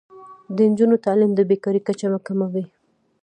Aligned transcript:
د 0.55 0.57
نجونو 0.71 0.95
تعلیم 1.05 1.31
د 1.35 1.41
بې 1.49 1.57
کارۍ 1.63 1.81
کچه 1.87 2.07
کموي. 2.27 2.63